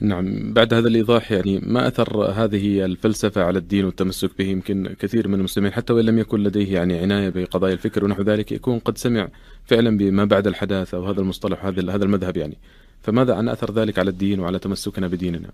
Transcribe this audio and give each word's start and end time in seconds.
نعم 0.00 0.52
بعد 0.52 0.74
هذا 0.74 0.88
الإيضاح 0.88 1.32
يعني 1.32 1.60
ما 1.66 1.88
أثر 1.88 2.24
هذه 2.24 2.84
الفلسفة 2.84 3.44
على 3.44 3.58
الدين 3.58 3.84
والتمسك 3.84 4.38
به؟ 4.38 4.44
يمكن 4.44 4.94
كثير 4.98 5.28
من 5.28 5.34
المسلمين 5.34 5.72
حتى 5.72 5.92
وإن 5.92 6.04
لم 6.04 6.18
يكن 6.18 6.40
لديه 6.40 6.74
يعني 6.74 6.98
عناية 6.98 7.28
بقضايا 7.28 7.72
الفكر 7.72 8.04
ونحو 8.04 8.22
ذلك 8.22 8.52
يكون 8.52 8.78
قد 8.78 8.98
سمع 8.98 9.28
فعلا 9.64 9.96
بما 9.96 10.24
بعد 10.24 10.46
الحداثة 10.46 11.00
وهذا 11.00 11.20
المصطلح 11.20 11.64
وهذا 11.64 11.94
هذا 11.94 12.04
المذهب 12.04 12.36
يعني. 12.36 12.56
فماذا 13.02 13.34
عن 13.34 13.48
أثر 13.48 13.72
ذلك 13.72 13.98
على 13.98 14.10
الدين 14.10 14.40
وعلى 14.40 14.58
تمسكنا 14.58 15.08
بديننا؟ 15.08 15.48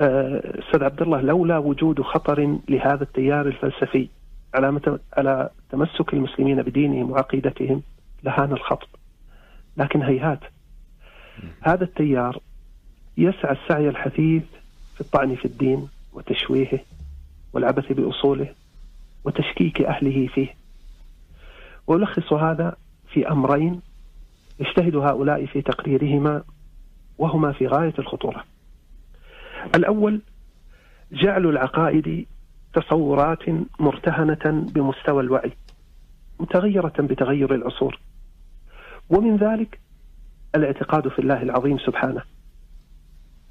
آه، 0.00 0.58
أستاذ 0.58 0.84
عبد 0.84 1.02
الله 1.02 1.20
لولا 1.20 1.58
وجود 1.58 2.00
خطر 2.00 2.58
لهذا 2.68 3.02
التيار 3.02 3.46
الفلسفي 3.46 4.08
على 4.54 4.80
على 5.12 5.50
تمسك 5.70 6.12
المسلمين 6.12 6.62
بدينهم 6.62 7.10
وعقيدتهم 7.10 7.82
لهان 8.24 8.52
الخطب 8.52 8.88
لكن 9.76 10.02
هيهات. 10.02 10.40
هذا 11.60 11.84
التيار 11.84 12.40
يسعى 13.20 13.52
السعي 13.52 13.88
الحثيث 13.88 14.42
في 14.94 15.00
الطعن 15.00 15.34
في 15.34 15.44
الدين 15.44 15.88
وتشويهه 16.12 16.78
والعبث 17.52 17.92
بأصوله 17.92 18.54
وتشكيك 19.24 19.82
أهله 19.82 20.26
فيه. 20.26 20.54
وألخص 21.86 22.32
هذا 22.32 22.76
في 23.12 23.28
أمرين 23.28 23.80
يجتهد 24.60 24.96
هؤلاء 24.96 25.46
في 25.46 25.62
تقريرهما 25.62 26.42
وهما 27.18 27.52
في 27.52 27.66
غاية 27.66 27.94
الخطورة. 27.98 28.44
الأول 29.74 30.20
جعل 31.12 31.46
العقائد 31.46 32.26
تصورات 32.74 33.42
مرتهنة 33.80 34.66
بمستوى 34.74 35.22
الوعي 35.22 35.52
متغيرة 36.40 36.94
بتغير 36.98 37.54
العصور. 37.54 38.00
ومن 39.10 39.36
ذلك 39.36 39.80
الاعتقاد 40.54 41.08
في 41.08 41.18
الله 41.18 41.42
العظيم 41.42 41.78
سبحانه. 41.78 42.22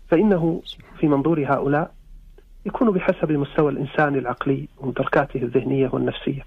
فإنه 0.09 0.61
في 0.99 1.07
منظور 1.07 1.45
هؤلاء 1.45 1.91
يكون 2.65 2.91
بحسب 2.91 3.31
مستوى 3.31 3.71
الإنسان 3.71 4.15
العقلي 4.15 4.67
ومدركاته 4.77 5.37
الذهنية 5.37 5.89
والنفسية. 5.93 6.45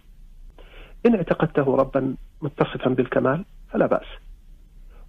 إن 1.06 1.14
اعتقدته 1.14 1.76
ربا 1.76 2.14
متصفا 2.42 2.90
بالكمال 2.90 3.44
فلا 3.70 3.86
بأس. 3.86 4.06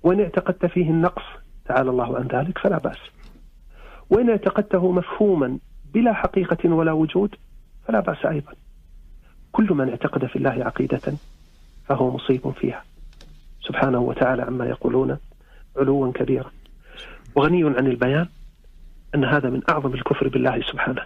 وإن 0.04 0.20
اعتقدت 0.20 0.66
فيه 0.66 0.90
النقص 0.90 1.24
تعالى 1.66 1.90
الله 1.90 2.18
عن 2.18 2.28
ذلك 2.28 2.58
فلا 2.58 2.78
بأس. 2.78 3.00
وإن 4.10 4.30
اعتقدته 4.30 4.92
مفهوما 4.92 5.60
بلا 5.94 6.14
حقيقة 6.14 6.70
ولا 6.70 6.92
وجود 6.92 7.36
فلا 7.88 8.00
بأس 8.00 8.26
أيضا. 8.26 8.54
كل 9.52 9.74
من 9.74 9.90
اعتقد 9.90 10.26
في 10.26 10.36
الله 10.36 10.66
عقيدة 10.66 11.14
فهو 11.86 12.12
مصيب 12.12 12.52
فيها. 12.52 12.84
سبحانه 13.62 14.00
وتعالى 14.00 14.42
عما 14.42 14.66
يقولون 14.66 15.18
علوا 15.78 16.12
كبيرا. 16.12 16.52
وغني 17.36 17.64
عن 17.64 17.88
البيان. 17.88 18.28
أن 19.16 19.26
هذا 19.26 19.50
من 19.50 19.62
أعظم 19.70 19.94
الكفر 19.94 20.28
بالله 20.28 20.62
سبحانه. 20.62 21.06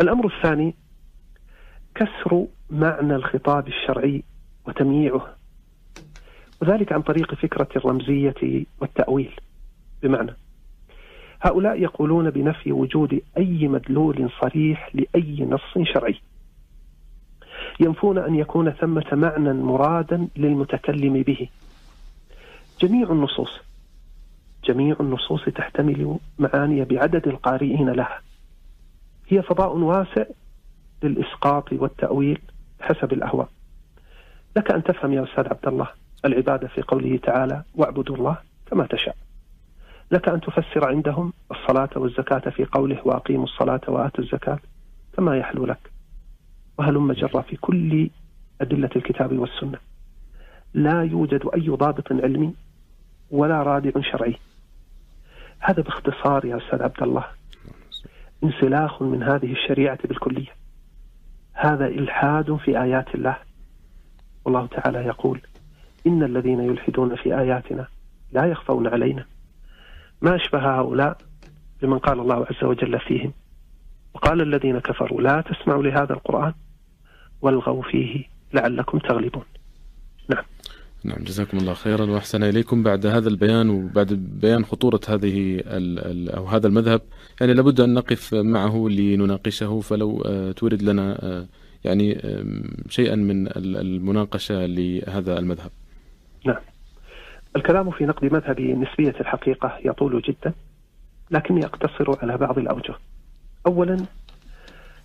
الأمر 0.00 0.26
الثاني 0.26 0.74
كسر 1.94 2.46
معنى 2.70 3.14
الخطاب 3.14 3.68
الشرعي 3.68 4.22
وتمييعه 4.66 5.36
وذلك 6.62 6.92
عن 6.92 7.02
طريق 7.02 7.34
فكرة 7.34 7.68
الرمزية 7.76 8.64
والتأويل. 8.80 9.32
بمعنى 10.02 10.36
هؤلاء 11.42 11.80
يقولون 11.80 12.30
بنفي 12.30 12.72
وجود 12.72 13.20
أي 13.38 13.68
مدلول 13.68 14.30
صريح 14.40 14.90
لأي 14.94 15.48
نص 15.50 15.88
شرعي. 15.94 16.20
ينفون 17.80 18.18
أن 18.18 18.34
يكون 18.34 18.70
ثمة 18.70 19.06
معنى 19.12 19.52
مرادا 19.52 20.28
للمتكلم 20.36 21.22
به. 21.22 21.48
جميع 22.80 23.12
النصوص 23.12 23.60
جميع 24.66 24.96
النصوص 25.00 25.44
تحتمل 25.44 26.18
معاني 26.38 26.84
بعدد 26.84 27.28
القارئين 27.28 27.90
لها. 27.90 28.20
هي 29.28 29.42
فضاء 29.42 29.76
واسع 29.76 30.24
للإسقاط 31.02 31.72
والتأويل 31.72 32.38
حسب 32.80 33.12
الأهواء. 33.12 33.48
لك 34.56 34.70
أن 34.70 34.82
تفهم 34.82 35.12
يا 35.12 35.24
أستاذ 35.24 35.48
عبد 35.48 35.66
الله 35.66 35.88
العبادة 36.24 36.68
في 36.68 36.82
قوله 36.82 37.16
تعالى 37.22 37.62
واعبدوا 37.74 38.16
الله 38.16 38.38
كما 38.70 38.86
تشاء 38.86 39.16
لك 40.10 40.28
أن 40.28 40.40
تفسر 40.40 40.88
عندهم 40.88 41.32
الصلاة 41.50 41.88
والزكاة 41.96 42.50
في 42.50 42.64
قوله 42.64 43.00
وأقيموا 43.04 43.44
الصلاة 43.44 43.80
وآتوا 43.88 44.24
الزكاة 44.24 44.58
كما 45.16 45.36
يحلو 45.38 45.66
لك 45.66 45.90
وهلم 46.78 47.12
جرى 47.12 47.42
في 47.42 47.56
كل 47.56 48.10
أدلة 48.60 48.90
الكتاب 48.96 49.38
والسنة. 49.38 49.78
لا 50.74 51.02
يوجد 51.02 51.48
أي 51.54 51.68
ضابط 51.68 52.12
علمي 52.12 52.54
ولا 53.30 53.62
رادع 53.62 53.90
شرعي 54.00 54.36
هذا 55.60 55.82
باختصار 55.82 56.44
يا 56.44 56.56
أستاذ 56.56 56.82
عبد 56.82 57.02
الله. 57.02 57.24
انسلاخ 58.44 59.02
من 59.02 59.22
هذه 59.22 59.52
الشريعة 59.52 59.98
بالكلية. 60.04 60.50
هذا 61.52 61.86
إلحاد 61.86 62.56
في 62.56 62.82
آيات 62.82 63.14
الله. 63.14 63.36
والله 64.44 64.66
تعالى 64.66 64.98
يقول 64.98 65.40
إن 66.06 66.22
الذين 66.22 66.60
يلحدون 66.60 67.16
في 67.16 67.38
آياتنا 67.38 67.86
لا 68.32 68.44
يخفون 68.44 68.86
علينا. 68.86 69.24
ما 70.22 70.36
أشبه 70.36 70.78
هؤلاء 70.78 71.18
بمن 71.82 71.98
قال 71.98 72.20
الله 72.20 72.46
عز 72.50 72.64
وجل 72.64 73.00
فيهم. 73.00 73.32
وقال 74.14 74.40
الذين 74.40 74.78
كفروا 74.78 75.20
لا 75.20 75.40
تسمعوا 75.40 75.82
لهذا 75.82 76.12
القرآن 76.12 76.54
والغوا 77.42 77.82
فيه 77.82 78.24
لعلكم 78.52 78.98
تغلبون. 78.98 79.44
نعم 81.06 81.18
جزاكم 81.24 81.58
الله 81.58 81.74
خيرا 81.74 82.04
وأحسن 82.10 82.42
إليكم 82.42 82.82
بعد 82.82 83.06
هذا 83.06 83.28
البيان 83.28 83.70
وبعد 83.70 84.12
بيان 84.42 84.64
خطورة 84.64 85.00
هذه 85.08 85.62
أو 86.36 86.44
هذا 86.46 86.66
المذهب 86.66 87.00
يعني 87.40 87.54
لابد 87.54 87.80
أن 87.80 87.94
نقف 87.94 88.34
معه 88.34 88.88
لنناقشه 88.90 89.80
فلو 89.80 90.22
آه، 90.26 90.52
تورد 90.52 90.82
لنا 90.82 91.18
آه، 91.22 91.46
يعني 91.84 92.20
شيئا 92.88 93.14
من 93.14 93.48
المناقشة 93.56 94.66
لهذا 94.66 95.38
المذهب. 95.38 95.70
نعم. 96.46 96.62
الكلام 97.56 97.90
في 97.90 98.06
نقد 98.06 98.32
مذهب 98.32 98.60
نسبية 98.60 99.14
الحقيقة 99.20 99.78
يطول 99.84 100.22
جدا 100.22 100.52
لكني 101.30 101.66
أقتصر 101.66 102.18
على 102.22 102.36
بعض 102.36 102.58
الأوجه. 102.58 102.94
اولا 103.66 103.96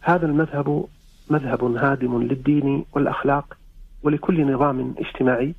هذا 0.01 0.25
المذهب 0.25 0.85
مذهب 1.29 1.63
هادم 1.63 2.23
للدين 2.23 2.85
والأخلاق 2.93 3.57
ولكل 4.03 4.53
نظام 4.53 4.95
اجتماعي 4.97 5.55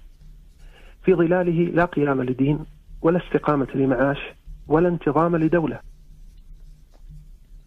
في 1.04 1.14
ظلاله 1.14 1.64
لا 1.74 1.84
قيام 1.84 2.22
لدين 2.22 2.58
ولا 3.02 3.26
استقامة 3.26 3.66
لمعاش 3.74 4.18
ولا 4.68 4.88
انتظام 4.88 5.36
لدولة. 5.36 5.80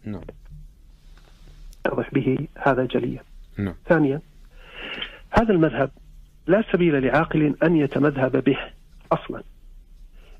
نعم. 0.04 0.22
يوضح 1.86 2.10
به 2.14 2.48
هذا 2.58 2.84
جليا. 2.84 3.22
نعم. 3.58 3.74
ثانيا 3.86 4.20
هذا 5.30 5.52
المذهب 5.52 5.90
لا 6.46 6.64
سبيل 6.72 7.06
لعاقل 7.06 7.56
أن 7.62 7.76
يتمذهب 7.76 8.44
به 8.44 8.58
أصلا. 9.12 9.42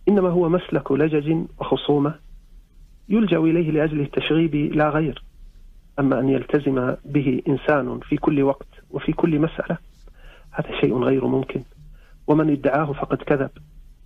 إنما 0.09 0.29
هو 0.29 0.49
مسلك 0.49 0.93
لجج 0.93 1.47
وخصومة 1.59 2.15
يلجأ 3.09 3.39
إليه 3.39 3.71
لأجل 3.71 4.01
التشغيب 4.01 4.55
لا 4.55 4.89
غير. 4.89 5.23
أما 5.99 6.21
أن 6.21 6.29
يلتزم 6.29 6.95
به 7.05 7.43
إنسان 7.49 8.01
في 8.01 8.17
كل 8.17 8.43
وقت 8.43 8.69
وفي 8.91 9.13
كل 9.13 9.39
مسألة 9.39 9.79
هذا 10.51 10.81
شيء 10.81 10.99
غير 10.99 11.27
ممكن. 11.27 11.63
ومن 12.27 12.51
ادعاه 12.51 12.93
فقد 12.93 13.17
كذب 13.17 13.51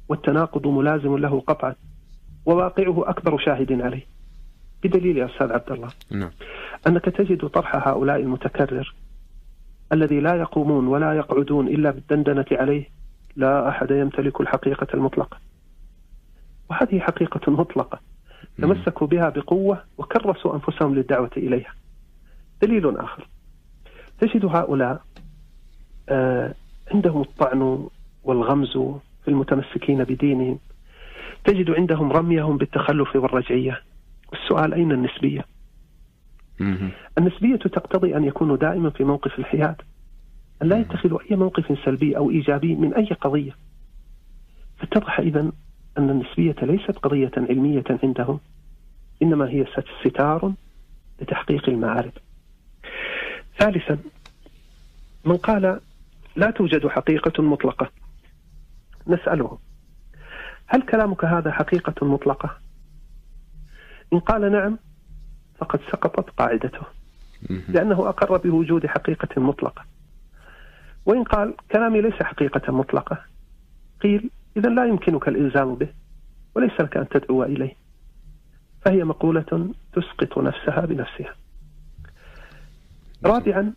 والتناقض 0.09 0.67
ملازم 0.67 1.17
له 1.17 1.41
قطعا 1.41 1.75
وواقعه 2.47 3.11
أكبر 3.11 3.39
شاهد 3.39 3.81
عليه. 3.81 4.07
بدليل 4.83 5.19
يا 5.19 5.27
أستاذ 5.27 5.53
عبد 5.53 5.73
الله 5.73 5.89
نعم. 6.11 6.31
أنك 6.87 7.05
تجد 7.05 7.47
طرح 7.47 7.89
هؤلاء 7.89 8.17
المتكرر 8.21 8.95
الذي 9.93 10.21
لا 10.21 10.35
يقومون 10.35 10.87
ولا 10.87 11.13
يقعدون 11.15 11.69
إلا 11.69 11.91
بالدندنة 11.91 12.45
عليه 12.53 12.85
لا 13.37 13.69
أحد 13.69 13.91
يمتلك 13.91 14.41
الحقيقة 14.41 14.87
المطلقة. 14.95 15.39
وهذه 16.71 17.01
حقيقة 17.01 17.53
مطلقة 17.53 18.01
تمسكوا 18.59 19.07
بها 19.07 19.29
بقوة 19.29 19.85
وكرسوا 19.99 20.55
أنفسهم 20.55 20.95
للدعوة 20.95 21.31
إليها. 21.37 21.75
دليل 22.63 22.97
آخر 22.99 23.29
تجد 24.21 24.45
هؤلاء 24.45 25.03
آه 26.09 26.55
عندهم 26.95 27.21
الطعن 27.23 27.89
والغمز 28.23 28.73
في 29.25 29.29
المتمسكين 29.29 30.05
بدينهم. 30.05 30.59
تجد 31.45 31.71
عندهم 31.71 32.13
رميهم 32.13 32.57
بالتخلف 32.57 33.17
والرجعية. 33.17 33.83
السؤال 34.33 34.75
أين 34.75 34.93
النسبية؟ 34.93 35.45
النسبية 37.19 37.57
تقتضي 37.57 38.17
أن 38.17 38.25
يكونوا 38.25 38.57
دائما 38.57 38.91
في 38.91 39.05
موقف 39.05 39.39
الحياد 39.39 39.77
أن 40.63 40.69
لا 40.69 40.79
يتخذوا 40.79 41.19
أي 41.31 41.37
موقف 41.37 41.79
سلبي 41.85 42.17
أو 42.17 42.31
إيجابي 42.31 42.75
من 42.75 42.95
أي 42.95 43.07
قضية. 43.07 43.53
فاتضح 44.79 45.21
إذا 45.21 45.53
أن 45.99 46.11
النسبية 46.11 46.57
ليست 46.63 46.99
قضية 46.99 47.31
علمية 47.37 47.85
عندهم 48.03 48.41
إنما 49.23 49.49
هي 49.49 49.67
ستار 50.05 50.53
لتحقيق 51.21 51.69
المعارف. 51.69 52.13
ثالثا 53.59 53.99
من 55.25 55.37
قال 55.37 55.81
لا 56.37 56.51
توجد 56.51 56.87
حقيقة 56.87 57.43
مطلقة. 57.43 58.00
نسأله 59.11 59.59
هل 60.67 60.83
كلامك 60.83 61.25
هذا 61.25 61.51
حقيقة 61.51 62.07
مطلقة؟ 62.07 62.57
إن 64.13 64.19
قال 64.19 64.53
نعم 64.53 64.79
فقد 65.59 65.81
سقطت 65.93 66.31
قاعدته 66.31 66.83
لأنه 67.69 68.09
أقر 68.09 68.37
بوجود 68.37 68.87
حقيقة 68.87 69.41
مطلقة. 69.41 69.85
وإن 71.07 71.25
قال 71.25 71.55
كلامي 71.73 72.01
ليس 72.01 72.23
حقيقة 72.23 72.73
مطلقة 72.73 73.19
قيل 74.03 74.31
إذا 74.57 74.69
لا 74.69 74.85
يمكنك 74.85 75.29
الإلزام 75.29 75.75
به 75.75 75.89
وليس 76.55 76.81
لك 76.81 76.97
أن 76.97 77.09
تدعو 77.09 77.43
إليه. 77.43 77.75
فهي 78.85 79.05
مقولة 79.05 79.73
تسقط 79.93 80.39
نفسها 80.39 80.87
بنفسها. 80.87 81.35
رابعا 83.25 83.73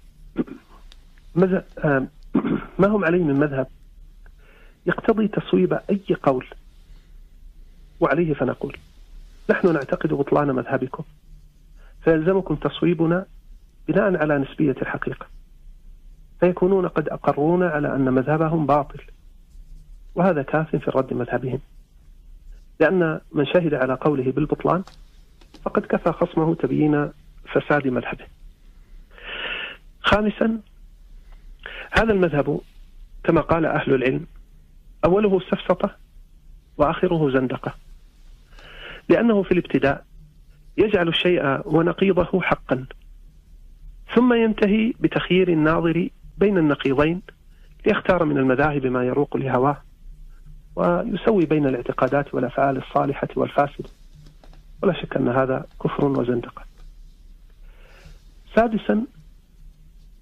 ما 2.79 2.87
هم 2.87 3.05
عليه 3.05 3.23
من 3.23 3.39
مذهب؟ 3.39 3.67
يقتضي 4.85 5.27
تصويب 5.27 5.73
أي 5.73 6.15
قول. 6.23 6.47
وعليه 7.99 8.33
فنقول 8.33 8.77
نحن 9.49 9.73
نعتقد 9.73 10.13
بطلان 10.13 10.47
مذهبكم. 10.47 11.03
فيلزمكم 12.03 12.55
تصويبنا 12.55 13.25
بناء 13.87 14.17
على 14.17 14.37
نسبية 14.37 14.75
الحقيقة. 14.81 15.25
فيكونون 16.39 16.87
قد 16.87 17.09
أقرونا 17.09 17.69
على 17.69 17.95
أن 17.95 18.13
مذهبهم 18.13 18.65
باطل. 18.65 19.01
وهذا 20.15 20.41
كاف 20.43 20.75
في 20.75 20.91
رد 20.91 21.13
مذهبهم. 21.13 21.59
لأن 22.79 23.19
من 23.31 23.45
شهد 23.45 23.73
على 23.73 23.93
قوله 23.93 24.31
بالبطلان 24.31 24.83
فقد 25.65 25.85
كفى 25.85 26.11
خصمه 26.11 26.55
تبيين 26.55 27.11
فساد 27.53 27.87
مذهبه. 27.87 28.25
خامسا 30.01 30.59
هذا 31.91 32.13
المذهب 32.13 32.61
كما 33.23 33.41
قال 33.41 33.65
أهل 33.65 33.93
العلم 33.93 34.25
أوله 35.05 35.39
سفسطة 35.39 35.95
وآخره 36.77 37.31
زندقة. 37.31 37.73
لأنه 39.09 39.43
في 39.43 39.51
الابتداء 39.51 40.05
يجعل 40.77 41.07
الشيء 41.07 41.61
ونقيضه 41.65 42.41
حقا. 42.41 42.85
ثم 44.15 44.33
ينتهي 44.33 44.93
بتخيير 44.99 45.49
الناظر 45.49 46.09
بين 46.37 46.57
النقيضين 46.57 47.21
ليختار 47.85 48.25
من 48.25 48.37
المذاهب 48.37 48.85
ما 48.85 49.03
يروق 49.03 49.37
لهواه 49.37 49.77
ويسوي 50.75 51.45
بين 51.45 51.65
الاعتقادات 51.65 52.33
والأفعال 52.33 52.77
الصالحة 52.77 53.27
والفاسدة. 53.35 53.89
ولا 54.83 54.93
شك 54.93 55.17
أن 55.17 55.27
هذا 55.27 55.65
كفر 55.83 56.05
وزندقة. 56.05 56.63
سادسا 58.55 59.05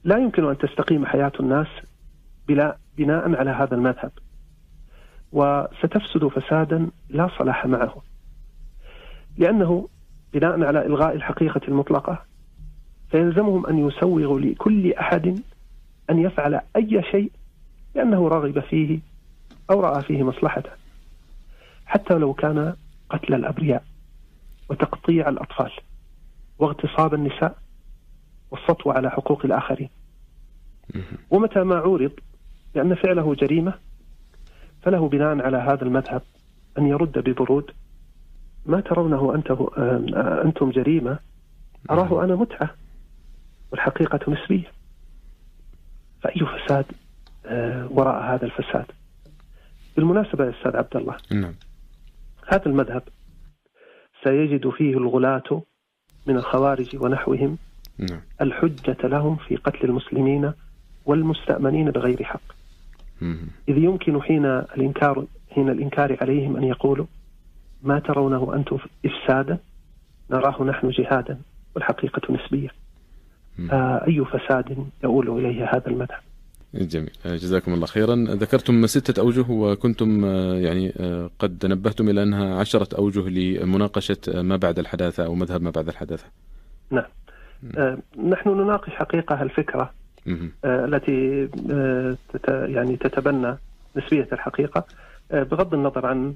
لا 0.03 0.17
يمكن 0.17 0.49
أن 0.49 0.57
تستقيم 0.57 1.05
حياة 1.05 1.31
الناس 1.39 1.67
بلا 2.47 2.77
بناء 2.97 3.35
على 3.35 3.49
هذا 3.49 3.75
المذهب. 3.75 4.11
وستفسد 5.31 6.27
فسادا 6.27 6.87
لا 7.09 7.29
صلاح 7.37 7.65
معه. 7.65 8.01
لأنه 9.37 9.87
بناء 10.33 10.63
على 10.63 10.85
إلغاء 10.85 11.15
الحقيقة 11.15 11.61
المطلقة 11.67 12.21
فيلزمهم 13.11 13.65
أن 13.65 13.87
يسوغوا 13.87 14.39
لكل 14.39 14.93
أحد 14.93 15.39
أن 16.09 16.19
يفعل 16.19 16.61
أي 16.75 17.03
شيء 17.11 17.31
لأنه 17.95 18.27
رغب 18.27 18.59
فيه 18.59 18.99
أو 19.71 19.79
رأى 19.79 20.03
فيه 20.03 20.23
مصلحته 20.23 20.69
حتى 21.85 22.13
لو 22.13 22.33
كان 22.33 22.75
قتل 23.09 23.33
الأبرياء 23.33 23.83
وتقطيع 24.69 25.29
الأطفال 25.29 25.71
واغتصاب 26.59 27.13
النساء 27.13 27.57
والسطو 28.51 28.91
على 28.91 29.11
حقوق 29.11 29.45
الآخرين. 29.45 29.89
ومتى 31.29 31.59
ما 31.63 31.75
عورض 31.75 32.11
بأن 32.75 32.95
فعله 32.95 33.35
جريمة 33.35 33.73
فله 34.83 35.09
بناء 35.09 35.41
على 35.41 35.57
هذا 35.57 35.83
المذهب 35.83 36.21
أن 36.77 36.87
يرد 36.87 37.19
ببرود 37.19 37.71
ما 38.65 38.81
ترونه 38.81 39.35
أنتم 40.45 40.71
جريمة. 40.71 41.19
أراه 41.89 42.23
أنا 42.23 42.35
متعة. 42.35 42.75
والحقيقة 43.71 44.19
نسبية 44.31 44.71
فأي 46.21 46.41
فساد 46.45 46.85
آه، 47.45 47.87
وراء 47.91 48.35
هذا 48.35 48.45
الفساد؟ 48.45 48.85
بالمناسبة 49.95 50.45
يا 50.45 50.49
أستاذ 50.49 50.77
عبد 50.77 50.95
الله 50.95 51.17
نعم. 51.31 51.53
هذا 52.47 52.65
المذهب 52.65 53.03
سيجد 54.23 54.69
فيه 54.69 54.97
الغلاة 54.97 55.61
من 56.27 56.35
الخوارج 56.35 56.95
ونحوهم 56.95 57.57
نعم. 57.97 58.21
الحجة 58.41 59.07
لهم 59.07 59.35
في 59.35 59.55
قتل 59.55 59.85
المسلمين 59.85 60.53
والمستأمنين 61.05 61.91
بغير 61.91 62.23
حق. 62.23 62.41
إذ 63.69 63.77
يمكن 63.77 64.21
حين 64.21 64.45
الإنكار 64.45 65.25
حين 65.49 65.69
الإنكار 65.69 66.17
عليهم 66.21 66.57
أن 66.57 66.63
يقولوا 66.63 67.05
ما 67.83 67.99
ترونه 67.99 68.55
أنتم 68.55 68.77
إفسادا؟ 69.05 69.57
نراه 70.31 70.63
نحن 70.63 70.89
جهادا 70.89 71.39
والحقيقة 71.75 72.33
نسبية. 72.33 72.69
فأي 73.69 74.25
فساد 74.25 74.87
يؤول 75.03 75.39
إليه 75.39 75.65
هذا 75.65 75.87
المذهب 75.87 76.19
جميل. 76.73 77.11
جزاكم 77.25 77.73
الله 77.73 77.85
خيرا. 77.85 78.15
ذكرتم 78.15 78.87
ستة 78.87 79.21
أوجه 79.21 79.45
وكنتم 79.49 80.25
آه، 80.25 80.53
يعني 80.53 80.93
آه، 80.97 81.29
قد 81.39 81.65
نبهتم 81.65 82.09
إلى 82.09 82.23
أنها 82.23 82.55
عشرة 82.55 82.97
أوجه 82.97 83.29
لمناقشة 83.29 84.41
ما 84.41 84.55
بعد 84.55 84.79
الحداثة 84.79 85.25
أو 85.25 85.35
مذهب 85.35 85.61
ما 85.61 85.69
بعد 85.69 85.87
الحداثة. 85.87 86.25
نعم. 86.91 87.05
آه، 87.77 87.97
نحن 88.27 88.49
نناقش 88.49 88.89
حقيقة 88.89 89.41
الفكرة. 89.41 89.93
التي 90.65 91.49
يعني 92.45 92.95
تتبنى 92.97 93.57
نسبية 93.95 94.27
الحقيقة 94.33 94.85
بغض 95.31 95.73
النظر 95.73 96.05
عن 96.05 96.33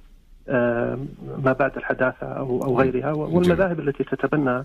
ما 1.37 1.55
بعد 1.59 1.77
الحداثة 1.77 2.27
أو 2.27 2.79
غيرها 2.79 3.11
والمذاهب 3.11 3.79
التي 3.79 4.03
تتبنى 4.03 4.63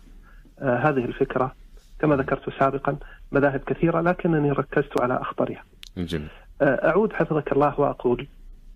هذه 0.63 1.05
الفكرة 1.05 1.55
كما 1.99 2.17
ذكرت 2.17 2.51
سابقا 2.59 2.97
مذاهب 3.33 3.61
كثيرة 3.61 4.01
لكنني 4.01 4.53
ركزت 4.53 5.01
على 5.01 5.15
أخطرها 5.21 5.65
جميل. 5.97 6.29
أعود 6.63 7.13
حفظك 7.13 7.53
الله 7.53 7.81
وأقول 7.81 8.27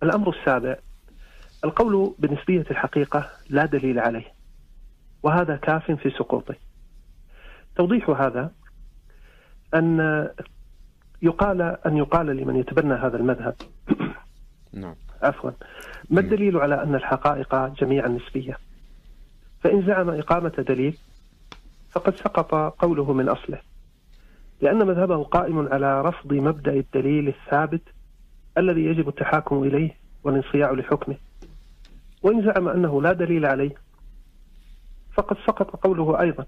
الأمر 0.02 0.30
السابع 0.38 0.76
القول 1.64 2.14
بنسبية 2.18 2.64
الحقيقة 2.70 3.30
لا 3.50 3.66
دليل 3.66 3.98
عليه 3.98 4.26
وهذا 5.22 5.56
كاف 5.56 5.90
في 5.90 6.10
سقوطه. 6.10 6.54
توضيح 7.76 8.10
هذا 8.10 8.50
أن 9.74 10.28
يقال 11.22 11.62
أن 11.62 11.96
يقال 11.96 12.26
لمن 12.26 12.56
يتبنى 12.56 12.94
هذا 12.94 13.16
المذهب. 13.16 13.54
نعم. 14.72 14.94
عفوا. 15.22 15.50
ما 16.10 16.20
الدليل 16.20 16.56
على 16.56 16.82
أن 16.82 16.94
الحقائق 16.94 17.66
جميعا 17.66 18.08
نسبية؟ 18.08 18.58
فإن 19.60 19.86
زعم 19.86 20.10
إقامة 20.10 20.64
دليل 20.68 20.98
فقد 21.90 22.16
سقط 22.16 22.54
قوله 22.54 23.12
من 23.12 23.28
أصله 23.28 23.58
لأن 24.60 24.86
مذهبه 24.86 25.22
قائم 25.22 25.68
على 25.72 26.02
رفض 26.02 26.32
مبدأ 26.32 26.72
الدليل 26.72 27.28
الثابت 27.28 27.82
الذي 28.58 28.84
يجب 28.84 29.08
التحاكم 29.08 29.64
إليه 29.64 29.96
والانصياع 30.24 30.72
لحكمه. 30.72 31.16
وإن 32.22 32.42
زعم 32.42 32.68
أنه 32.68 33.02
لا 33.02 33.12
دليل 33.12 33.46
عليه 33.46 33.74
فقد 35.14 35.36
سقط 35.46 35.70
قوله 35.76 36.20
أيضا 36.20 36.46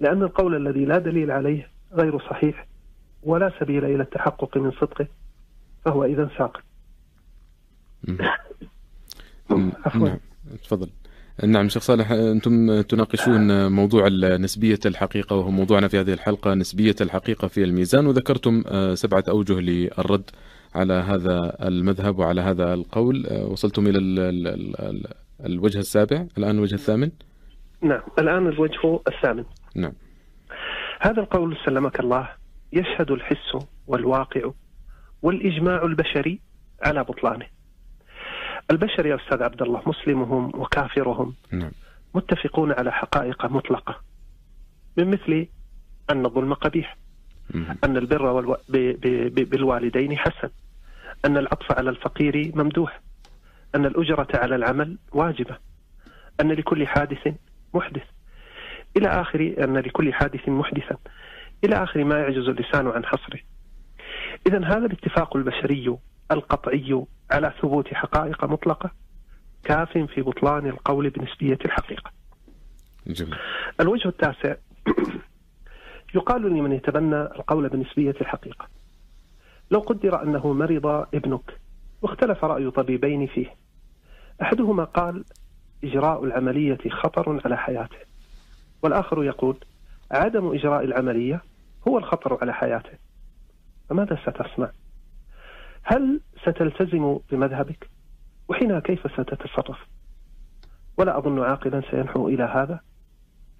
لأن 0.00 0.22
القول 0.22 0.54
الذي 0.54 0.84
لا 0.84 0.98
دليل 0.98 1.30
عليه 1.30 1.73
غير 1.94 2.18
صحيح 2.18 2.66
ولا 3.22 3.52
سبيل 3.60 3.84
إلى 3.84 4.02
التحقق 4.02 4.56
من 4.56 4.70
صدقه 4.70 5.06
فهو 5.84 6.04
إذا 6.04 6.30
ساقط. 6.38 6.62
عفوا. 9.84 10.08
نعم. 10.08 10.18
تفضل. 10.62 10.90
نعم 11.46 11.68
شيخ 11.68 11.82
صالح 11.82 12.10
أنتم 12.10 12.80
تناقشون 12.80 13.72
موضوع 13.72 14.08
نسبية 14.36 14.78
الحقيقة 14.86 15.36
وهو 15.36 15.50
موضوعنا 15.50 15.88
في 15.88 16.00
هذه 16.00 16.12
الحلقة 16.12 16.54
نسبية 16.54 16.94
الحقيقة 17.00 17.48
في 17.48 17.64
الميزان 17.64 18.06
وذكرتم 18.06 18.64
آه، 18.66 18.94
سبعة 18.94 19.24
أوجه 19.28 19.60
للرد 19.60 20.30
على 20.74 20.92
هذا 20.92 21.56
المذهب 21.62 22.18
وعلى 22.18 22.40
هذا 22.40 22.74
القول. 22.74 23.26
آه، 23.26 23.46
وصلتم 23.46 23.86
إلى 23.86 23.98
الوجه 25.46 25.78
السابع 25.78 26.26
الآن 26.38 26.56
الوجه 26.56 26.74
الثامن. 26.74 27.10
نعم 27.82 28.02
الآن 28.18 28.46
الوجه 28.46 29.00
الثامن. 29.08 29.44
نعم. 29.74 29.92
هذا 31.04 31.20
القول 31.20 31.56
سلمك 31.64 32.00
الله 32.00 32.28
يشهد 32.72 33.10
الحس 33.10 33.56
والواقع 33.86 34.50
والإجماع 35.22 35.82
البشري 35.82 36.40
على 36.82 37.04
بطلانه. 37.04 37.46
البشر 38.70 39.06
يا 39.06 39.16
أستاذ 39.16 39.42
عبد 39.42 39.62
الله 39.62 39.82
مسلمهم 39.86 40.52
وكافرهم 40.54 41.34
نعم. 41.52 41.70
متفقون 42.14 42.72
على 42.72 42.92
حقائق 42.92 43.46
مطلقة 43.46 44.00
من 44.96 45.10
مثل 45.10 45.46
أن 46.10 46.26
الظلم 46.26 46.54
قبيح 46.54 46.96
أن 47.84 47.96
البر 47.96 48.22
والو... 48.22 48.56
ب... 48.68 48.76
ب... 48.76 49.50
بالوالدين 49.50 50.18
حسن 50.18 50.50
أن 51.24 51.36
العطف 51.36 51.72
على 51.72 51.90
الفقير 51.90 52.52
ممدوح 52.54 53.00
أن 53.74 53.86
الأجرة 53.86 54.28
على 54.34 54.56
العمل 54.56 54.98
واجبة 55.12 55.56
أن 56.40 56.52
لكل 56.52 56.86
حادث 56.86 57.34
محدث. 57.74 58.04
إلى 58.96 59.08
آخر 59.08 59.54
أن 59.64 59.78
لكل 59.78 60.14
حادث 60.14 60.48
محدثا. 60.48 60.96
إلى 61.64 61.82
آخر 61.82 62.04
ما 62.04 62.18
يعجز 62.18 62.48
اللسان 62.48 62.88
عن 62.88 63.04
حصره. 63.04 63.40
اذا 64.46 64.64
هذا 64.64 64.86
الاتفاق 64.86 65.36
البشري 65.36 65.96
القطعي 66.30 67.04
على 67.30 67.52
ثبوت 67.62 67.94
حقائق 67.94 68.44
مطلقة 68.44 68.90
كاف 69.64 69.98
في 69.98 70.22
بطلان 70.22 70.66
القول 70.66 71.10
بنسبية 71.10 71.58
الحقيقة. 71.64 72.10
جميل. 73.06 73.36
الوجه 73.80 74.08
التاسع 74.08 74.54
يقال 76.14 76.42
لمن 76.42 76.72
يتبنى 76.72 77.20
القول 77.20 77.68
بنسبية 77.68 78.14
الحقيقة. 78.20 78.68
لو 79.70 79.80
قدر 79.80 80.22
أنه 80.22 80.52
مرض 80.52 80.86
ابنك 81.14 81.60
واختلف 82.02 82.44
رأي 82.44 82.70
طبيبين 82.70 83.26
فيه 83.26 83.54
أحدهما 84.42 84.84
قال 84.84 85.24
إجراء 85.84 86.24
العملية 86.24 86.78
خطر 86.90 87.40
على 87.44 87.56
حياته. 87.56 88.13
والآخر 88.84 89.24
يقول 89.24 89.56
عدم 90.10 90.52
إجراء 90.54 90.84
العملية 90.84 91.42
هو 91.88 91.98
الخطر 91.98 92.38
على 92.40 92.54
حياته 92.54 92.98
فماذا 93.88 94.18
ستصنع؟ 94.26 94.70
هل 95.82 96.20
ستلتزم 96.42 97.18
بمذهبك؟ 97.30 97.90
وحينها 98.48 98.80
كيف 98.80 99.12
ستتصرف؟ 99.12 99.78
ولا 100.98 101.18
أظن 101.18 101.42
عاقلا 101.42 101.82
سينحو 101.90 102.28
إلى 102.28 102.42
هذا 102.42 102.80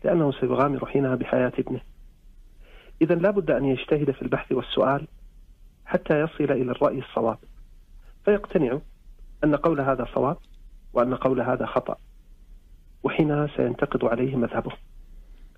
لأنه 0.04 0.32
سيغامر 0.32 0.86
حينها 0.86 1.14
بحياة 1.14 1.52
ابنه 1.58 1.80
إذا 3.02 3.14
لا 3.14 3.30
بد 3.30 3.50
أن 3.50 3.64
يجتهد 3.64 4.10
في 4.10 4.22
البحث 4.22 4.52
والسؤال 4.52 5.06
حتى 5.86 6.20
يصل 6.20 6.44
إلى 6.44 6.70
الرأي 6.72 6.98
الصواب 6.98 7.38
فيقتنع 8.24 8.78
أن 9.44 9.56
قول 9.56 9.80
هذا 9.80 10.06
صواب 10.14 10.36
وأن 10.92 11.14
قول 11.14 11.40
هذا 11.40 11.66
خطأ 11.66 11.96
وحينها 13.02 13.46
سينتقد 13.56 14.04
عليه 14.04 14.36
مذهبه 14.36 14.72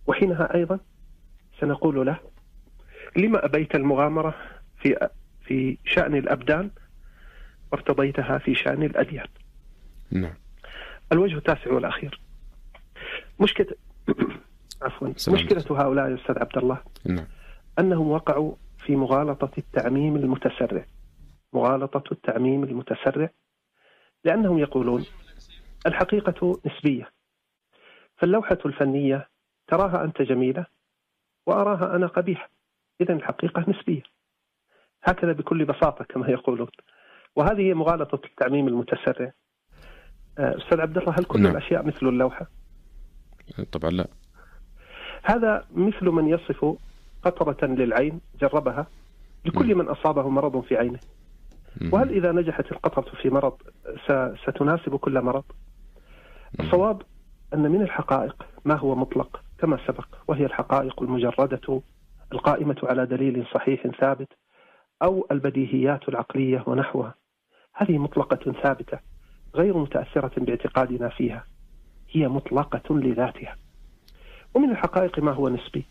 وحينها 0.06 0.54
أيضا 0.54 0.78
سنقول 1.60 2.06
له 2.06 2.18
لما 3.16 3.44
أبيت 3.44 3.75
المغامرة 3.75 4.34
في 4.78 5.08
في 5.46 5.78
شأن 5.84 6.14
الأبدان 6.14 6.70
وارتضيتها 7.72 8.38
في 8.38 8.54
شأن 8.54 8.82
الأديان. 8.82 9.26
نعم. 10.10 10.34
الوجه 11.12 11.36
التاسع 11.36 11.72
والأخير. 11.72 12.20
مشكلة 13.40 13.66
عفوا 14.82 15.08
مشكلة 15.08 15.64
هؤلاء 15.70 16.10
يا 16.10 16.14
أستاذ 16.14 16.38
عبد 16.38 16.58
الله. 16.58 16.78
نعم. 17.04 17.26
أنهم 17.78 18.10
وقعوا 18.10 18.54
في 18.78 18.96
مغالطة 18.96 19.50
التعميم 19.58 20.16
المتسرع. 20.16 20.86
مغالطة 21.52 22.12
التعميم 22.12 22.64
المتسرع. 22.64 23.30
لأنهم 24.25 24.58
يقولون 24.58 25.04
الحقيقة 25.86 26.60
نسبية. 26.66 27.10
فاللوحة 28.16 28.58
الفنية 28.66 29.28
تراها 29.68 30.04
أنت 30.04 30.23
جميلة 30.23 30.66
وأراها 31.46 31.96
أنا 31.96 32.06
قبيحة 32.06 32.50
إذا 33.00 33.14
الحقيقة 33.14 33.64
نسبية. 33.68 34.02
هكذا 35.02 35.32
بكل 35.32 35.64
بساطة 35.64 36.04
كما 36.04 36.28
يقولون. 36.28 36.68
وهذه 37.37 37.61
هي 37.61 37.75
مغالطة 37.75 38.20
التعميم 38.25 38.68
المتسرع. 38.68 39.32
آه، 40.38 40.56
أستاذ 40.56 40.80
عبد 40.80 40.99
الله 40.99 41.14
هل 41.18 41.25
كل 41.25 41.42
نعم. 41.42 41.56
الأشياء 41.56 41.87
مثل 41.87 42.06
اللوحة؟ 42.06 42.46
طبعا 43.73 43.90
لا. 43.90 44.06
هذا 45.23 45.64
مثل 45.75 46.06
من 46.06 46.28
يصف 46.28 46.76
قطرة 47.23 47.66
للعين 47.66 48.20
جربها 48.40 48.87
لكل 49.44 49.75
من 49.75 49.88
أصابه 49.88 50.28
مرض 50.28 50.61
في 50.61 50.76
عينه. 50.76 50.99
وهل 51.92 52.11
إذا 52.11 52.32
نجحت 52.32 52.73
القطرة 52.73 53.16
في 53.23 53.30
مرض 53.30 53.56
ستناسب 54.49 54.96
كل 54.96 55.20
مرض؟ 55.20 55.44
الصواب 56.61 57.02
أن 57.54 57.70
من 57.70 57.82
الحقائق 57.82 58.46
ما 58.64 58.75
هو 58.75 58.94
مطلق. 58.94 59.46
كما 59.58 59.78
سبق 59.86 60.06
وهي 60.28 60.44
الحقائق 60.44 61.02
المجردة 61.02 61.82
القائمة 62.32 62.76
على 62.82 63.06
دليل 63.06 63.46
صحيح 63.54 63.86
ثابت 64.00 64.28
أو 65.02 65.26
البديهيات 65.30 66.08
العقلية 66.08 66.64
ونحوها. 66.66 67.14
هذه 67.75 67.98
مطلقة 67.98 68.52
ثابتة 68.62 68.98
غير 69.54 69.76
متأثرة 69.76 70.32
باعتقادنا 70.36 71.08
فيها. 71.08 71.44
هي 72.10 72.28
مطلقة 72.28 72.98
لذاتها. 72.98 73.56
ومن 74.54 74.70
الحقائق 74.70 75.18
ما 75.18 75.32
هو 75.32 75.48
نسبي؟ 75.48 75.86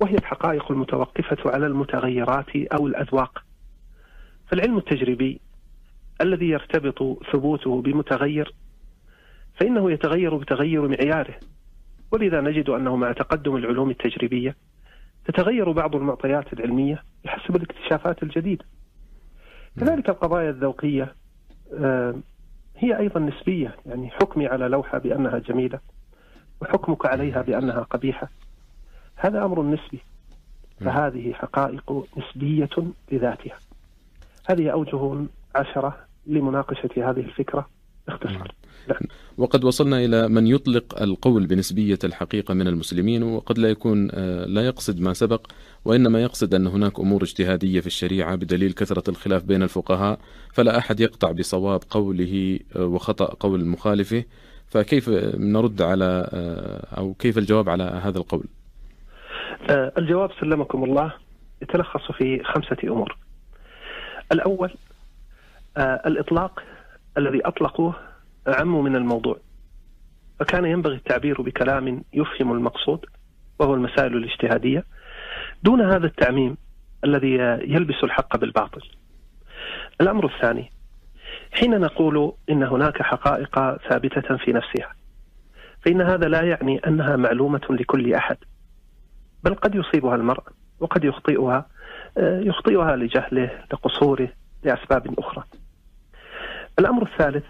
وهي 0.00 0.14
الحقائق 0.14 0.72
المتوقفة 0.72 1.50
على 1.50 1.66
المتغيرات 1.66 2.56
أو 2.56 2.86
الأذواق. 2.86 3.44
فالعلم 4.46 4.78
التجريبي 4.78 5.40
الذي 6.20 6.48
يرتبط 6.48 7.22
ثبوته 7.32 7.82
بمتغير 7.82 8.54
فإنه 9.54 9.90
يتغير 9.90 10.36
بتغير 10.36 10.88
معياره. 10.88 11.34
ولذا 12.10 12.40
نجد 12.40 12.68
أنه 12.68 12.96
مع 12.96 13.12
تقدم 13.12 13.56
العلوم 13.56 13.90
التجريبية 13.90 14.56
تتغير 15.24 15.72
بعض 15.72 15.96
المعطيات 15.96 16.52
العلمية 16.52 17.02
بحسب 17.24 17.56
الاكتشافات 17.56 18.22
الجديدة. 18.22 18.64
كذلك 19.80 20.08
القضايا 20.08 20.50
الذوقية 20.50 21.14
آه، 21.74 22.14
هي 22.76 22.98
أيضا 22.98 23.20
نسبية 23.20 23.76
يعني 23.86 24.10
حكمي 24.10 24.46
على 24.46 24.68
لوحة 24.68 24.98
بأنها 24.98 25.38
جميلة 25.38 25.80
وحكمك 26.62 27.06
عليها 27.06 27.42
بأنها 27.42 27.80
قبيحة. 27.80 28.28
هذا 29.16 29.44
أمر 29.44 29.62
نسبي 29.62 30.00
فهذه 30.80 31.32
حقائق 31.32 32.06
نسبية 32.16 32.92
لذاتها. 33.12 33.58
هذه 34.50 34.70
أوجه 34.70 35.26
عشرة 35.54 35.98
لمناقشة 36.26 36.90
هذه 36.96 37.20
الفكرة. 37.20 37.68
باختصار 38.10 38.52
نعم. 38.88 39.00
وقد 39.38 39.64
وصلنا 39.64 40.04
إلى 40.04 40.28
من 40.28 40.46
يطلق 40.46 41.02
القول 41.02 41.46
بنسبية 41.46 41.98
الحقيقة 42.04 42.54
من 42.54 42.68
المسلمين 42.68 43.22
وقد 43.22 43.58
لا 43.58 43.70
يكون 43.70 44.08
آه، 44.12 44.44
لا 44.44 44.66
يقصد 44.66 45.00
ما 45.00 45.12
سبق 45.12 45.46
وإنما 45.84 46.22
يقصد 46.22 46.54
أن 46.54 46.66
هناك 46.66 47.00
أمور 47.00 47.22
اجتهادية 47.22 47.80
في 47.80 47.86
الشريعة 47.86 48.36
بدليل 48.36 48.72
كثرة 48.72 49.10
الخلاف 49.10 49.44
بين 49.44 49.62
الفقهاء 49.62 50.18
فلا 50.52 50.78
أحد 50.78 51.00
يقطع 51.00 51.32
بصواب 51.32 51.80
قوله 51.90 52.58
آه، 52.76 52.84
وخطأ 52.84 53.34
قول 53.40 53.64
مخالفه. 53.64 54.24
فكيف 54.68 55.08
نرد 55.34 55.82
على 55.82 56.28
آه، 56.32 56.98
أو 56.98 57.14
كيف 57.14 57.38
الجواب 57.38 57.68
على 57.68 57.84
هذا 57.84 58.18
القول؟ 58.18 58.44
الجواب 59.98 60.30
سلمكم 60.40 60.84
الله 60.84 61.12
يتلخص 61.62 62.12
في 62.12 62.42
خمسة 62.44 62.76
أمور. 62.84 63.16
الأول 64.32 64.70
الإطلاق 65.78 66.62
الذي 67.18 67.40
أطلقوه 67.46 67.94
أعم 68.48 68.84
من 68.84 68.96
الموضوع. 68.96 69.36
فكان 70.40 70.64
ينبغي 70.64 70.94
التعبير 70.94 71.42
بكلام 71.42 72.04
يفهم 72.12 72.52
المقصود 72.52 73.06
وهو 73.58 73.74
المسائل 73.74 74.16
الاجتهادية 74.16 74.84
دون 75.62 75.80
هذا 75.80 76.06
التعميم 76.06 76.56
الذي 77.04 77.34
يلبس 77.62 78.04
الحق 78.04 78.36
بالباطل. 78.36 78.82
الأمر 80.00 80.26
الثاني 80.26 80.70
حين 81.52 81.80
نقول 81.80 82.32
إن 82.50 82.62
هناك 82.62 83.02
حقائق 83.02 83.76
ثابتة 83.88 84.36
في 84.36 84.52
نفسها 84.52 84.92
فإن 85.84 86.00
هذا 86.00 86.28
لا 86.28 86.42
يعني 86.42 86.78
أنها 86.78 87.16
معلومة 87.16 87.60
لكل 87.70 88.14
أحد 88.14 88.36
بل 89.44 89.54
قد 89.54 89.74
يصيبها 89.74 90.14
المرء 90.14 90.42
وقد 90.80 91.04
يخطئها 91.04 91.66
آه، 92.18 92.40
يخطئها 92.40 92.96
لجهله 92.96 93.50
لقصوره 93.72 94.28
لأسباب 94.62 95.18
أخرى. 95.18 95.44
الأمر 96.78 97.02
الثالث 97.02 97.44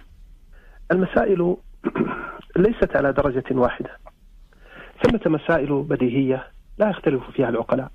المسائل 0.93 1.57
ليست 2.57 2.97
على 2.97 3.13
درجة 3.13 3.45
واحدة. 3.51 3.91
ثمة 5.03 5.21
مسائل 5.27 5.83
بديهية 5.83 6.47
لا 6.79 6.91
يختلف 6.91 7.31
فيها 7.31 7.49
العقلاء. 7.49 7.91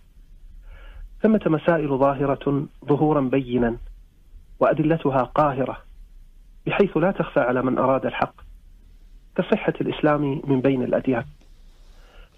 ثمة 1.21 1.41
مسائل 1.45 1.97
ظاهرة 1.97 2.65
ظهورا 2.85 3.21
بينا 3.21 3.77
وأدلتها 4.59 5.23
قاهرة 5.23 5.77
بحيث 6.65 6.97
لا 6.97 7.11
تخفى 7.11 7.39
على 7.39 7.61
من 7.61 7.77
أراد 7.77 8.05
الحق 8.05 8.35
كصحة 9.35 9.73
الإسلام 9.81 10.41
من 10.43 10.61
بين 10.61 10.83
الأديان. 10.83 11.25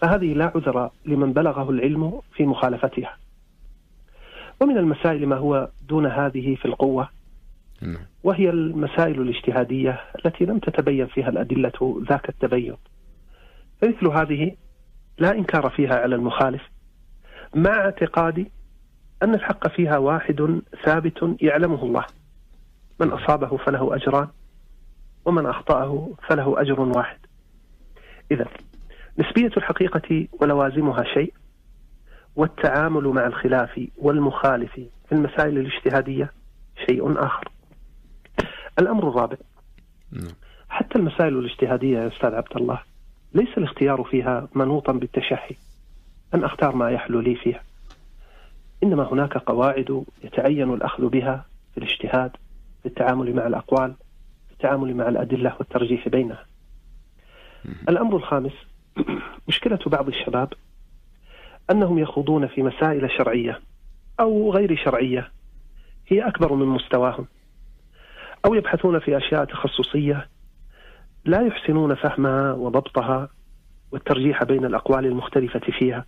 فهذه 0.01 0.33
لا 0.33 0.51
عذر 0.55 0.89
لمن 1.05 1.33
بلغه 1.33 1.69
العلم 1.69 2.21
في 2.33 2.45
مخالفتها. 2.45 3.17
ومن 4.61 4.77
المسائل 4.77 5.27
ما 5.27 5.35
هو 5.35 5.69
دون 5.87 6.05
هذه 6.05 6.55
في 6.55 6.65
القوة. 6.65 7.16
وهي 8.23 8.49
المسائل 8.49 9.21
الاجتهادية 9.21 10.01
التي 10.25 10.45
لم 10.45 10.59
تتبين 10.59 11.07
فيها 11.07 11.29
الأدلة 11.29 12.03
ذاك 12.09 12.29
التبين. 12.29 12.75
فمثل 13.81 14.07
هذه 14.07 14.55
لا 15.17 15.31
إنكار 15.31 15.69
فيها 15.69 15.95
على 15.95 16.15
المخالف 16.15 16.61
مع 17.55 17.71
اعتقادي 17.71 18.51
أن 19.23 19.35
الحق 19.35 19.67
فيها 19.67 19.97
واحد 19.97 20.61
ثابت 20.85 21.35
يعلمه 21.41 21.83
الله. 21.83 22.05
من 22.99 23.09
أصابه 23.09 23.57
فله 23.57 23.95
أجران 23.95 24.27
ومن 25.25 25.45
أخطأه 25.45 26.09
فله 26.29 26.61
أجر 26.61 26.79
واحد. 26.79 27.17
إذا 28.31 28.47
نسبية 29.19 29.51
الحقيقة 29.57 30.27
ولوازمها 30.41 31.03
شيء 31.03 31.33
والتعامل 32.35 33.03
مع 33.03 33.27
الخلاف 33.27 33.87
والمخالف 33.97 34.71
في 35.09 35.11
المسائل 35.11 35.57
الاجتهادية 35.57 36.31
شيء 36.85 37.25
آخر. 37.25 37.47
الأمر 38.79 39.09
الرابع 39.09 39.37
نعم. 40.11 40.33
حتى 40.69 40.99
المسائل 40.99 41.39
الاجتهادية 41.39 41.99
يا 41.99 42.07
أستاذ 42.07 42.33
عبد 42.33 42.55
الله 42.55 42.81
ليس 43.33 43.57
الاختيار 43.57 44.03
فيها 44.03 44.47
منوطا 44.55 44.93
بالتشهي 44.93 45.55
أن 46.33 46.43
أختار 46.43 46.75
ما 46.75 46.91
يحلو 46.91 47.19
لي 47.19 47.35
فيها. 47.35 47.63
إنما 48.83 49.13
هناك 49.13 49.37
قواعد 49.37 50.03
يتعين 50.23 50.73
الأخذ 50.73 51.09
بها 51.09 51.45
في 51.71 51.77
الاجتهاد 51.77 52.31
في 52.81 52.85
التعامل 52.85 53.35
مع 53.35 53.47
الأقوال 53.47 53.93
في 54.47 54.53
التعامل 54.53 54.95
مع 54.95 55.07
الأدلة 55.07 55.55
والترجيح 55.59 56.07
بينها. 56.07 56.45
الأمر 57.89 58.15
الخامس 58.15 58.53
مشكلة 59.47 59.79
بعض 59.85 60.07
الشباب 60.07 60.53
أنهم 61.71 61.99
يخوضون 61.99 62.47
في 62.47 62.63
مسائل 62.63 63.11
شرعية 63.17 63.59
أو 64.19 64.51
غير 64.51 64.75
شرعية 64.75 65.31
هي 66.07 66.27
أكبر 66.27 66.53
من 66.53 66.65
مستواهم. 66.65 67.27
أو 68.47 68.53
يبحثون 68.53 68.99
في 68.99 69.17
أشياء 69.17 69.45
تخصصية 69.45 70.29
لا 71.25 71.41
يحسنون 71.41 71.95
فهمها 71.95 72.53
وضبطها 72.53 73.29
والترجيح 73.91 74.43
بين 74.43 74.65
الأقوال 74.65 75.05
المختلفة 75.05 75.59
فيها 75.59 76.05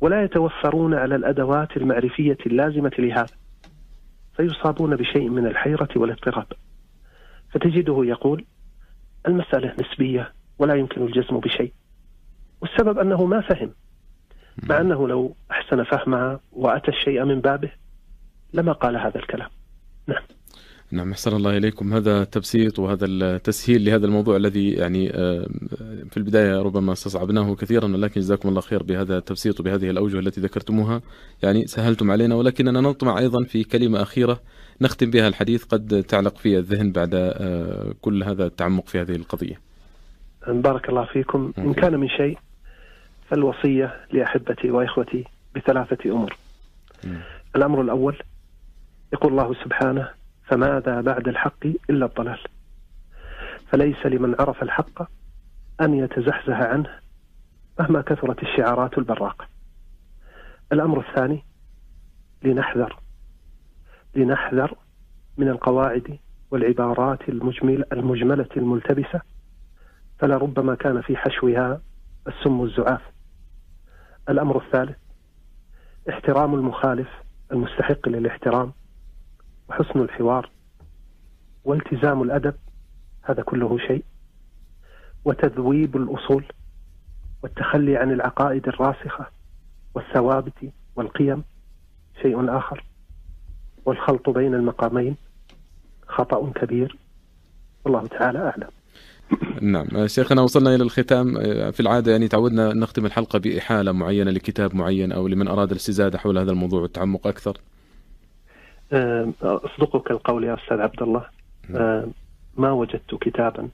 ولا 0.00 0.22
يتوفرون 0.22 0.94
على 0.94 1.14
الأدوات 1.14 1.76
المعرفية 1.76 2.38
اللازمة 2.46 2.92
لهذا 2.98 3.34
فيصابون 4.36 4.96
بشيء 4.96 5.28
من 5.28 5.46
الحيرة 5.46 5.88
والاضطراب. 5.96 6.46
فتجده 7.50 8.04
يقول 8.04 8.44
المسألة 9.28 9.74
نسبية 9.80 10.32
ولا 10.58 10.74
يمكن 10.74 11.02
الجزم 11.02 11.40
بشيء. 11.40 11.72
والسبب 12.60 12.98
أنه 12.98 13.24
ما 13.24 13.40
فهم 13.40 13.70
مع 14.68 14.80
أنه 14.80 15.08
لو 15.08 15.36
أحسن 15.50 15.84
فهمها 15.84 16.40
وأتى 16.52 16.90
الشيء 16.90 17.24
من 17.24 17.40
بابه 17.40 17.70
لما 18.54 18.72
قال 18.72 18.96
هذا 18.96 19.18
الكلام. 19.18 19.48
نعم. 20.06 20.22
نعم 20.92 21.10
أحسن 21.10 21.36
الله 21.36 21.56
إليكم. 21.56 21.94
هذا 21.94 22.24
تبسيط 22.24 22.78
وهذا 22.78 23.06
التسهيل 23.06 23.84
لهذا 23.84 24.06
الموضوع 24.06 24.36
الذي 24.36 24.70
يعني 24.70 25.08
في 26.10 26.16
البداية 26.16 26.62
ربما 26.62 26.92
استصعبناه 26.92 27.54
كثيرا 27.54 27.84
ولكن 27.84 28.20
جزاكم 28.20 28.48
الله 28.48 28.60
خير 28.60 28.82
بهذا 28.82 29.18
التبسيط 29.18 29.60
وبهذه 29.60 29.90
الأوجه 29.90 30.18
التي 30.18 30.40
ذكرتموها. 30.40 31.02
يعني 31.42 31.66
سهلتم 31.66 32.10
علينا 32.10 32.34
ولكننا 32.34 32.80
نطمع 32.80 33.18
أيضا 33.18 33.44
في 33.44 33.64
كلمة 33.64 34.02
أخيرة 34.02 34.40
نختم 34.80 35.10
بها 35.10 35.28
الحديث 35.28 35.64
قد 35.64 36.04
تعلق 36.08 36.36
في 36.36 36.58
الذهن 36.58 36.92
بعد 36.92 37.34
كل 38.00 38.22
هذا 38.22 38.46
التعمق 38.46 38.86
في 38.86 39.00
هذه 39.00 39.16
القضية. 39.16 39.60
بارك 40.48 40.88
الله 40.88 41.04
فيكم. 41.04 41.52
إن 41.58 41.74
كان 41.74 42.00
من 42.00 42.08
شيء 42.08 42.38
فالوصية 43.30 43.94
لأحبتي 44.12 44.70
وإخوتي 44.70 45.24
بثلاثة 45.56 46.10
أمور. 46.10 46.36
الأمر 47.56 47.80
الأول 47.80 48.16
يقول 49.12 49.32
الله 49.32 49.54
سبحانه 49.64 50.21
فماذا 50.52 51.00
بعد 51.00 51.28
الحق 51.28 51.66
إلا 51.90 52.06
الضلال؟ 52.06 52.38
فليس 53.68 54.06
لمن 54.06 54.36
عرف 54.40 54.62
الحق 54.62 55.02
أن 55.80 55.94
يتزحزح 55.94 56.60
عنه 56.60 56.90
مهما 57.80 58.02
كثرت 58.02 58.42
الشعارات 58.42 58.98
البراقة 58.98 59.46
الأمر 60.72 61.00
الثاني 61.08 61.44
لنحذر 62.42 62.98
لنحذر 64.14 64.74
من 65.36 65.48
القواعد 65.48 66.18
والعبارات 66.50 67.28
المجمل 67.28 67.84
المجملة 67.92 68.48
الملتبسة 68.56 69.20
فلربما 70.18 70.74
كان 70.74 71.00
في 71.02 71.16
حشوها 71.16 71.80
السم 72.28 72.62
الزعاف. 72.62 73.02
الأمر 74.28 74.64
الثالث 74.64 74.96
احترام 76.08 76.54
المخالف 76.54 77.08
المستحق 77.52 78.08
للاحترام. 78.08 78.72
وحسن 79.72 80.00
الحوار 80.00 80.50
والتزام 81.64 82.22
الأدب 82.22 82.54
هذا 83.22 83.42
كله 83.42 83.78
شيء. 83.78 84.04
وتذويب 85.24 85.96
الأصول 85.96 86.44
والتخلي 87.42 87.96
عن 87.96 88.12
العقائد 88.12 88.68
الراسخة 88.68 89.26
والثوابت 89.94 90.72
والقيم 90.96 91.44
شيء 92.22 92.58
آخر. 92.58 92.84
والخلط 93.84 94.30
بين 94.30 94.54
المقامين 94.54 95.16
خطأ 96.08 96.52
كبير. 96.54 96.96
والله 97.84 98.06
تعالى 98.06 98.38
أعلم. 98.38 98.68
نعم. 99.60 100.06
شيخنا 100.06 100.42
وصلنا 100.42 100.74
إلى 100.74 100.84
الختام. 100.84 101.34
في 101.72 101.80
العادة 101.80 102.12
يعني 102.12 102.28
تعودنا 102.28 102.74
نختم 102.74 103.06
الحلقة 103.06 103.38
بإحالة 103.38 103.92
معينة 103.92 104.30
لكتاب 104.30 104.74
معين 104.74 105.12
أو 105.12 105.28
لمن 105.28 105.48
أراد 105.48 105.70
الاستزادة 105.70 106.18
حول 106.18 106.38
هذا 106.38 106.50
الموضوع 106.50 106.82
والتعمق 106.82 107.26
أكثر. 107.26 107.58
أصدقك 109.42 110.10
القول 110.10 110.44
يا 110.44 110.54
أستاذ 110.54 110.80
عبد 110.80 111.02
الله. 111.02 111.24
ما 112.56 112.70
وجدت 112.70 113.14
كتابا 113.14 113.68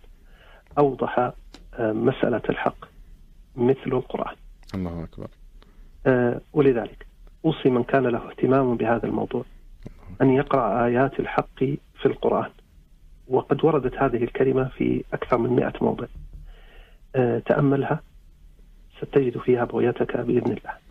أوضح 0.78 1.32
مسألة 1.78 2.42
الحق 2.48 2.84
مثل 3.56 3.86
القرآن. 3.86 4.34
الله 4.74 5.04
أكبر. 5.04 5.28
ولذلك 6.52 7.06
أوصي 7.44 7.70
من 7.70 7.82
كان 7.82 8.06
له 8.06 8.30
اهتمام 8.30 8.76
بهذا 8.76 9.06
الموضوع 9.06 9.44
أن 10.22 10.30
يقرأ 10.30 10.84
آيات 10.86 11.20
الحق 11.20 11.58
في 12.00 12.06
القرآن. 12.06 12.50
وقد 13.28 13.64
وردت 13.64 13.94
هذه 13.94 14.24
الكلمة 14.24 14.64
في 14.64 15.04
أكثر 15.12 15.38
من 15.38 15.50
مئة 15.50 15.72
موضع. 15.80 16.06
تأملها 17.46 18.00
ستجد 19.00 19.38
فيها 19.38 19.64
بغيتك 19.64 20.16
بإذن 20.16 20.52
الله. 20.52 20.87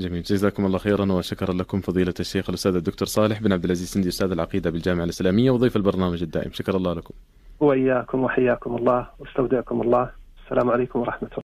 جميل. 0.00 0.22
جزاكم 0.22 0.66
الله 0.66 0.78
خيرا 0.78 1.12
وشكرا 1.12 1.52
لكم 1.52 1.80
فضيلة 1.80 2.14
الشيخ 2.20 2.48
الأستاذ 2.48 2.74
الدكتور 2.74 3.08
صالح 3.08 3.42
بن 3.42 3.52
عبد 3.52 3.64
العزيز 3.64 3.88
سندي 3.88 4.08
أستاذ 4.08 4.30
العقيدة 4.30 4.70
بالجامعة 4.70 5.04
الإسلامية 5.04 5.50
وضيف 5.50 5.76
البرنامج 5.76 6.22
الدائم. 6.22 6.52
شكر 6.52 6.76
الله 6.76 6.92
لكم. 6.92 7.14
وإياكم 7.60 8.20
وحياكم 8.20 8.76
الله 8.76 9.08
واستودعكم 9.18 9.82
الله. 9.82 10.10
السلام 10.44 10.70
عليكم 10.70 11.00
ورحمة 11.00 11.28
الله. 11.28 11.38